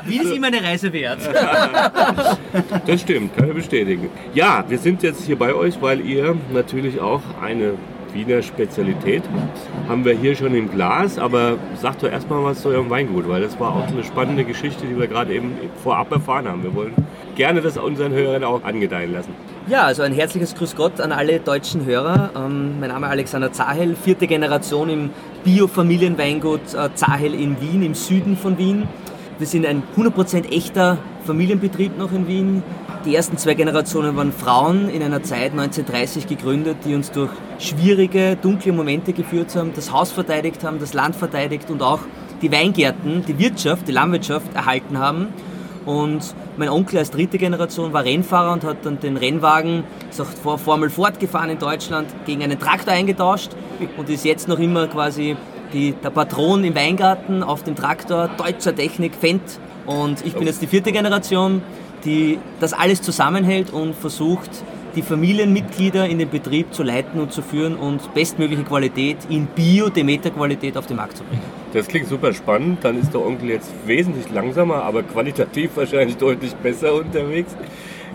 [0.05, 1.21] Wien ist immer eine Reise wert.
[2.87, 4.11] das stimmt, kann ich bestätigen.
[4.35, 7.75] Ja, wir sind jetzt hier bei euch, weil ihr natürlich auch eine
[8.13, 9.23] Wiener Spezialität
[9.89, 13.43] haben wir hier schon im Glas, aber sagt doch erstmal was zu eurem Weingut, weil
[13.43, 16.63] das war auch eine spannende Geschichte, die wir gerade eben vorab erfahren haben.
[16.63, 16.95] Wir wollen
[17.37, 19.33] gerne das unseren Hörern auch angedeihen lassen.
[19.69, 22.31] Ja, also ein herzliches Grüß Gott an alle deutschen Hörer.
[22.35, 25.11] Ähm, mein Name ist Alexander Zahel, vierte Generation im
[25.49, 28.87] Bio-Familienweingut äh, Zahel in Wien, im Süden von Wien.
[29.39, 32.63] Wir sind ein 100% echter Familienbetrieb noch in Wien.
[33.07, 38.37] Die ersten zwei Generationen waren Frauen in einer Zeit 1930 gegründet, die uns durch schwierige,
[38.37, 42.01] dunkle Momente geführt haben, das Haus verteidigt haben, das Land verteidigt und auch
[42.43, 45.29] die Weingärten, die Wirtschaft, die Landwirtschaft erhalten haben.
[45.89, 49.85] Und mein Onkel als dritte Generation war Rennfahrer und hat dann den Rennwagen,
[50.43, 53.53] vor Formel Ford gefahren in Deutschland, gegen einen Traktor eingetauscht
[53.97, 55.35] und ist jetzt noch immer quasi
[55.73, 59.59] die, der Patron im Weingarten auf dem Traktor, deutscher Technik, Fendt.
[59.87, 61.63] Und ich bin jetzt die vierte Generation,
[62.05, 64.51] die das alles zusammenhält und versucht,
[64.95, 70.77] die Familienmitglieder in den Betrieb zu leiten und zu führen und bestmögliche Qualität in Bio-Demeter-Qualität
[70.77, 71.43] auf den Markt zu bringen.
[71.73, 72.79] Das klingt super spannend.
[72.83, 77.55] Dann ist der Onkel jetzt wesentlich langsamer, aber qualitativ wahrscheinlich deutlich besser unterwegs.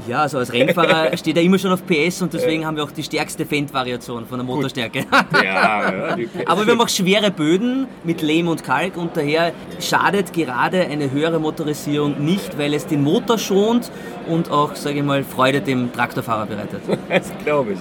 [0.07, 2.91] Ja, also als Rennfahrer steht er immer schon auf PS und deswegen haben wir auch
[2.91, 5.05] die stärkste Fendt-Variation von der Motorstärke.
[5.43, 10.33] Ja, ja, Aber wir haben auch schwere Böden mit Lehm und Kalk und daher schadet
[10.33, 13.91] gerade eine höhere Motorisierung nicht, weil es den Motor schont
[14.27, 16.81] und auch, sage ich mal, Freude dem Traktorfahrer bereitet.
[17.09, 17.79] Das glaube ich.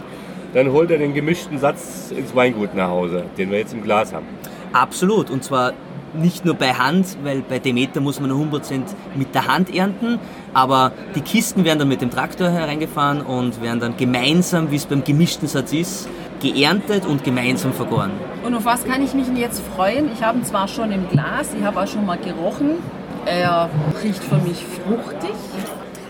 [0.52, 4.12] Dann holt er den gemischten Satz ins Weingut nach Hause, den wir jetzt im Glas
[4.12, 4.26] haben.
[4.72, 5.30] Absolut.
[5.30, 5.72] Und zwar
[6.14, 8.82] nicht nur bei Hand, weil bei Demeter muss man 100%
[9.14, 10.18] mit der Hand ernten,
[10.54, 14.86] aber die Kisten werden dann mit dem Traktor hereingefahren und werden dann gemeinsam, wie es
[14.86, 16.08] beim gemischten Satz ist,
[16.40, 18.10] geerntet und gemeinsam vergoren.
[18.44, 20.10] Und auf was kann ich mich jetzt freuen?
[20.12, 22.76] Ich habe ihn zwar schon im Glas, ich habe auch schon mal gerochen.
[23.24, 23.70] Er
[24.02, 25.30] riecht für mich fruchtig.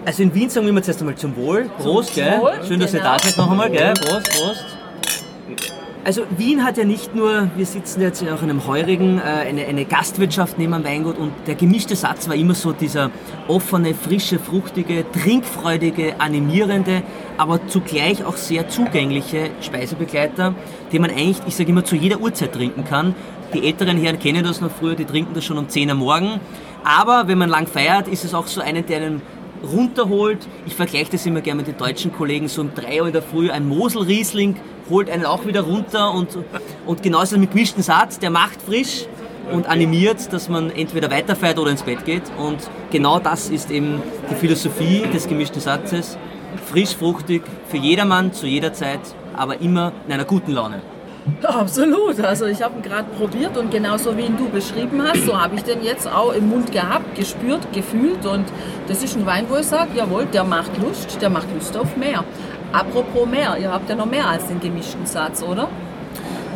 [0.04, 1.70] Also in Wien sagen wir immer zuerst einmal zum Wohl.
[1.78, 2.40] Prost, Zum gell?
[2.40, 3.12] Wohl, Schön, dass ihr genau.
[3.12, 3.92] da seid noch einmal, gell?
[3.94, 4.64] Prost, Prost.
[6.04, 9.66] Also Wien hat ja nicht nur, wir sitzen jetzt auch in einem heurigen, äh, eine,
[9.66, 13.12] eine Gastwirtschaft neben einem Weingut und der gemischte Satz war immer so dieser
[13.46, 17.04] offene, frische, fruchtige, trinkfreudige, animierende,
[17.38, 20.56] aber zugleich auch sehr zugängliche Speisebegleiter,
[20.92, 23.14] den man eigentlich, ich sage immer, zu jeder Uhrzeit trinken kann.
[23.54, 26.40] Die älteren Herren kennen das noch früher, die trinken das schon um 10 Uhr morgen.
[26.82, 29.22] Aber wenn man lang feiert, ist es auch so einen, der einen
[29.62, 30.48] runterholt.
[30.66, 33.22] Ich vergleiche das immer gerne mit den deutschen Kollegen, so um 3 Uhr in der
[33.22, 34.56] Früh ein Mosel-Riesling
[34.90, 36.28] holt einen auch wieder runter und,
[36.86, 39.06] und genauso mit gemischten Satz, der macht frisch
[39.50, 42.22] und animiert, dass man entweder weiterfeiert oder ins Bett geht.
[42.38, 42.58] Und
[42.90, 46.16] genau das ist eben die Philosophie des gemischten Satzes.
[46.70, 49.00] Frisch, fruchtig, für jedermann, zu jeder Zeit,
[49.34, 50.82] aber immer in einer guten Laune.
[51.42, 52.20] Absolut.
[52.20, 55.54] Also ich habe ihn gerade probiert und genauso wie ihn du beschrieben hast, so habe
[55.56, 58.44] ich den jetzt auch im Mund gehabt, gespürt, gefühlt und
[58.88, 61.96] das ist ein Wein, wo ich sage, jawohl, der macht Lust, der macht Lust auf
[61.96, 62.24] mehr.
[62.72, 65.68] Apropos mehr, ihr habt ja noch mehr als den gemischten Satz, oder?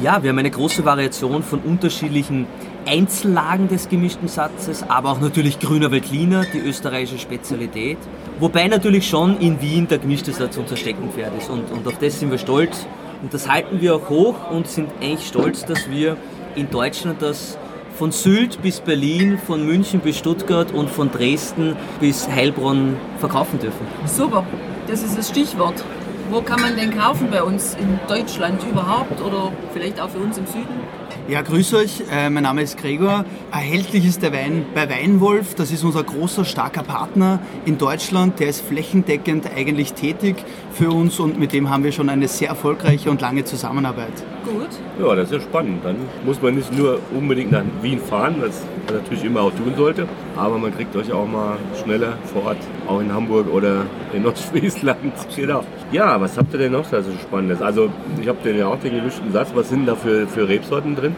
[0.02, 2.46] Ja, wir haben eine große Variation von unterschiedlichen
[2.86, 7.98] Einzellagen des gemischten Satzes, aber auch natürlich Grüner Veltliner, die österreichische Spezialität.
[8.38, 12.20] Wobei natürlich schon in Wien der gemischte Satz unser Steckenpferd ist und, und auf das
[12.20, 12.86] sind wir stolz
[13.22, 16.16] und das halten wir auch hoch und sind eigentlich stolz, dass wir
[16.54, 17.58] in Deutschland das
[17.96, 23.86] von Sylt bis Berlin, von München bis Stuttgart und von Dresden bis Heilbronn verkaufen dürfen.
[24.06, 24.44] Super,
[24.86, 25.82] das ist das Stichwort.
[26.30, 30.36] Wo kann man den kaufen bei uns in Deutschland überhaupt oder vielleicht auch für uns
[30.38, 30.80] im Süden?
[31.28, 32.02] Ja, grüß euch.
[32.10, 33.24] Äh, mein Name ist Gregor.
[33.50, 35.54] Erhältlich ist der Wein bei Weinwolf.
[35.54, 38.38] Das ist unser großer, starker Partner in Deutschland.
[38.38, 40.36] Der ist flächendeckend eigentlich tätig
[40.72, 44.12] für uns und mit dem haben wir schon eine sehr erfolgreiche und lange Zusammenarbeit.
[44.44, 44.68] Gut.
[45.00, 45.84] Ja, das ist ja spannend.
[45.84, 49.72] Dann muss man nicht nur unbedingt nach Wien fahren, was man natürlich immer auch tun
[49.76, 54.22] sollte, aber man kriegt euch auch mal schneller vor Ort, auch in Hamburg oder in
[54.24, 55.12] Nordfriesland.
[55.34, 55.64] Genau.
[55.92, 57.60] Ja, was habt ihr denn noch so Spannendes?
[57.60, 57.90] Also,
[58.20, 59.50] ich habe den ja auch den gemischten Satz.
[59.54, 61.16] Was sind da für, für Rebsorten drin?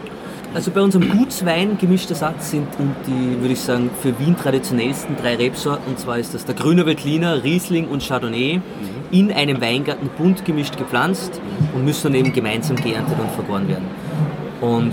[0.55, 2.69] Also bei unserem Gutswein gemischter Satz sind
[3.07, 5.87] die, würde ich sagen, für Wien traditionellsten drei Rebsorten.
[5.89, 8.61] Und zwar ist das der Grüner Veltliner, Riesling und Chardonnay
[9.11, 11.41] in einem Weingarten bunt gemischt gepflanzt
[11.75, 13.87] und müssen dann eben gemeinsam geerntet und vergoren werden.
[14.61, 14.93] Und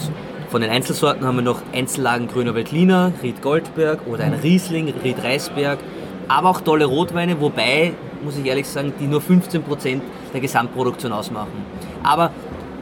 [0.49, 5.23] von den Einzelsorten haben wir noch Einzellagen Grüner Veltliner, Ried Goldberg oder ein Riesling, Ried
[5.23, 5.79] Reisberg,
[6.27, 7.93] aber auch tolle Rotweine, wobei,
[8.23, 10.01] muss ich ehrlich sagen, die nur 15%
[10.33, 11.65] der Gesamtproduktion ausmachen.
[12.03, 12.31] Aber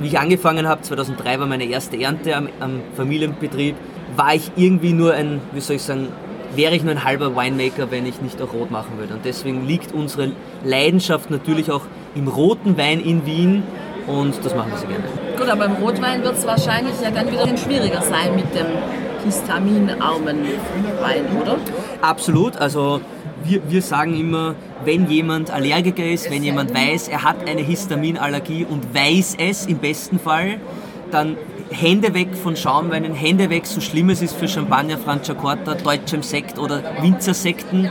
[0.04, 3.76] wie ich angefangen habe, 2003 war meine erste Ernte am, am Familienbetrieb,
[4.16, 6.10] war ich irgendwie nur ein, wie soll ich sagen,
[6.56, 9.14] wäre ich nur ein halber Winemaker, wenn ich nicht auch rot machen würde.
[9.14, 11.82] Und deswegen liegt unsere Leidenschaft natürlich auch
[12.16, 13.64] im roten Wein in Wien
[14.06, 15.06] und das machen wir sehr gerne.
[15.38, 18.68] Gut, aber beim Rotwein wird es wahrscheinlich ja dann wieder schwieriger sein mit dem
[19.24, 20.38] histaminarmen
[21.02, 21.56] Wein, oder?
[22.02, 23.00] Absolut, also
[23.44, 28.66] wir, wir sagen immer, wenn jemand Allergiker ist, wenn jemand weiß, er hat eine Histaminallergie
[28.70, 30.60] und weiß es im besten Fall,
[31.12, 31.38] dann
[31.70, 36.60] Hände weg von Schaumweinen, Hände weg, so schlimm es ist für Champagner, Franciacorta, deutschem Sekt
[36.60, 37.90] oder Winzersekten.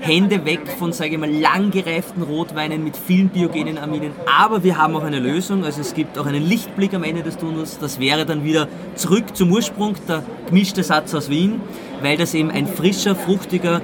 [0.00, 4.12] Hände weg von, sage ich mal, lang gereiften Rotweinen mit vielen biogenen Aminen.
[4.26, 7.36] Aber wir haben auch eine Lösung, also es gibt auch einen Lichtblick am Ende des
[7.36, 7.78] Tunnels.
[7.78, 11.60] Das wäre dann wieder zurück zum Ursprung, der gemischte Satz aus Wien,
[12.02, 13.80] weil das eben ein frischer, fruchtiger,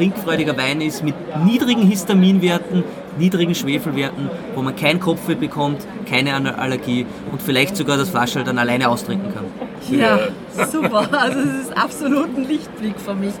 [0.00, 2.84] trinkfreudiger Wein ist mit niedrigen Histaminwerten,
[3.18, 8.56] niedrigen Schwefelwerten, wo man kein Kopfweh bekommt, keine Allergie und vielleicht sogar das Flaschel dann
[8.56, 9.44] alleine austrinken kann.
[9.90, 10.18] Ja,
[10.70, 13.34] Super, also es ist absolut ein Lichtblick für mich.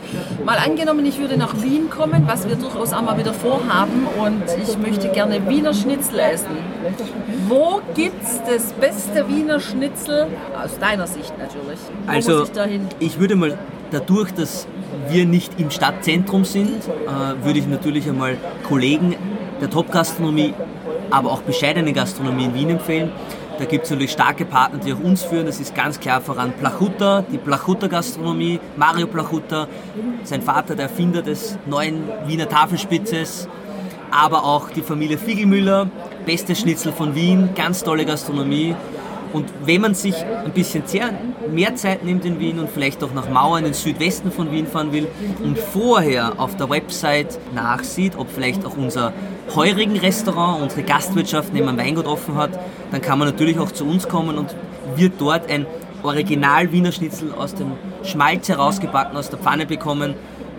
[0.44, 4.42] Mal angenommen, ich würde nach Wien kommen, was wir durchaus auch mal wieder vorhaben und
[4.62, 6.56] ich möchte gerne Wiener Schnitzel essen.
[7.48, 10.26] Wo gibt es das beste Wiener Schnitzel,
[10.62, 11.78] aus deiner Sicht natürlich?
[12.06, 12.86] Wo Also muss ich dahin?
[12.98, 13.56] ich würde mal
[13.90, 14.66] dadurch, dass
[15.08, 18.36] wir nicht im Stadtzentrum sind, äh, würde ich natürlich einmal
[18.68, 19.14] Kollegen
[19.60, 20.54] der Top-Gastronomie,
[21.10, 23.12] aber auch bescheidene Gastronomie in Wien empfehlen.
[23.58, 25.44] Da gibt es natürlich starke Partner, die auch uns führen.
[25.44, 29.68] Das ist ganz klar voran Plachutta, die Plachutta-Gastronomie, Mario Plachutta,
[30.24, 33.48] sein Vater, der Erfinder des neuen Wiener Tafelspitzes,
[34.10, 35.90] aber auch die Familie Fiegelmüller,
[36.24, 38.74] beste Schnitzel von Wien, ganz tolle Gastronomie.
[39.32, 40.82] Und wenn man sich ein bisschen
[41.52, 44.66] mehr Zeit nimmt in Wien und vielleicht auch nach Mauer in den Südwesten von Wien
[44.66, 45.06] fahren will
[45.42, 49.12] und vorher auf der Website nachsieht, ob vielleicht auch unser
[49.54, 52.58] heurigen Restaurant, unsere Gastwirtschaft neben dem Weingut offen hat,
[52.90, 54.54] dann kann man natürlich auch zu uns kommen und
[54.96, 55.66] wird dort ein
[56.02, 57.72] Original Wiener Schnitzel aus dem
[58.04, 60.14] Schmalz herausgebacken, aus der Pfanne bekommen.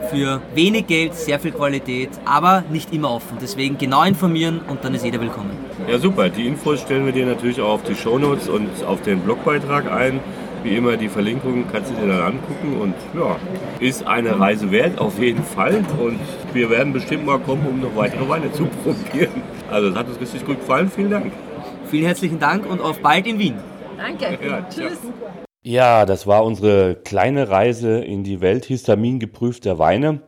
[0.09, 3.37] Für wenig Geld, sehr viel Qualität, aber nicht immer offen.
[3.39, 5.70] Deswegen genau informieren und dann ist jeder willkommen.
[5.87, 6.29] Ja, super.
[6.29, 10.19] Die Infos stellen wir dir natürlich auch auf die Shownotes und auf den Blogbeitrag ein.
[10.63, 13.35] Wie immer, die Verlinkungen kannst du dir dann angucken und ja,
[13.79, 15.83] ist eine Reise wert, auf jeden Fall.
[15.99, 16.19] Und
[16.53, 19.41] wir werden bestimmt mal kommen, um noch weitere Weine zu probieren.
[19.71, 20.91] Also, es hat uns richtig gut gefallen.
[20.95, 21.31] Vielen Dank.
[21.89, 23.55] Vielen herzlichen Dank und auf bald in Wien.
[23.97, 24.37] Danke.
[24.47, 24.99] Ja, Tschüss.
[25.63, 30.21] Ja, das war unsere kleine Reise in die Welt histamingeprüfter Weine.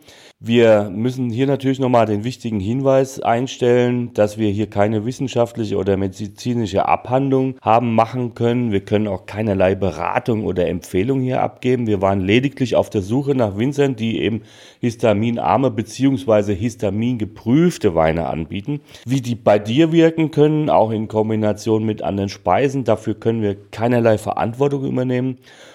[0.45, 5.95] Wir müssen hier natürlich nochmal den wichtigen Hinweis einstellen, dass wir hier keine wissenschaftliche oder
[5.95, 8.73] medizinische Abhandlung haben machen können.
[8.73, 11.87] Wir können auch keinerlei Beratung oder Empfehlung hier abgeben.
[11.87, 14.41] Wir waren lediglich auf der Suche nach Winzern, die eben
[14.81, 16.53] histaminarme bzw.
[16.53, 18.81] histamingeprüfte Weine anbieten.
[19.05, 23.55] Wie die bei dir wirken können, auch in Kombination mit anderen Speisen, dafür können wir
[23.71, 25.22] keinerlei Verantwortung übernehmen.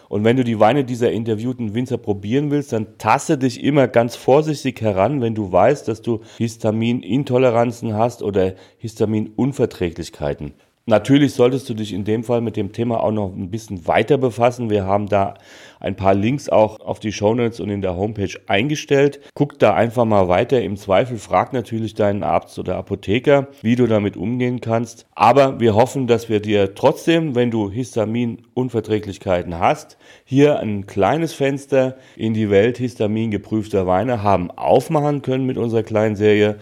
[0.09, 4.17] Und wenn du die Weine dieser interviewten Winzer probieren willst, dann taste dich immer ganz
[4.17, 10.55] vorsichtig heran, wenn du weißt, dass du Histaminintoleranzen hast oder Histaminunverträglichkeiten.
[10.89, 14.17] Natürlich solltest du dich in dem Fall mit dem Thema auch noch ein bisschen weiter
[14.17, 14.71] befassen.
[14.71, 15.35] Wir haben da
[15.81, 19.21] ein paar Links auch auf die Shownotes und in der Homepage eingestellt.
[19.35, 20.63] Guck da einfach mal weiter.
[20.63, 25.05] Im Zweifel frag natürlich deinen Arzt oder Apotheker, wie du damit umgehen kannst.
[25.15, 31.99] Aber wir hoffen, dass wir dir trotzdem, wenn du Histaminunverträglichkeiten hast, hier ein kleines Fenster
[32.17, 36.57] in die Welt histamingeprüfter Weine haben aufmachen können mit unserer kleinen Serie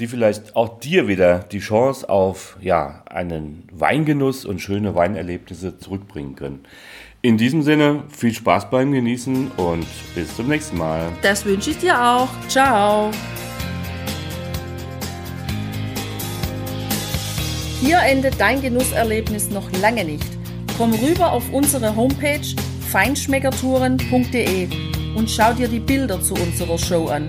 [0.00, 6.36] die vielleicht auch dir wieder die Chance auf ja, einen Weingenuss und schöne Weinerlebnisse zurückbringen
[6.36, 6.60] können.
[7.22, 11.12] In diesem Sinne, viel Spaß beim Genießen und bis zum nächsten Mal.
[11.20, 12.28] Das wünsche ich dir auch.
[12.48, 13.10] Ciao.
[17.82, 20.26] Hier endet dein Genusserlebnis noch lange nicht.
[20.78, 22.40] Komm rüber auf unsere Homepage
[22.90, 24.68] feinschmeckertouren.de
[25.14, 27.28] und schau dir die Bilder zu unserer Show an.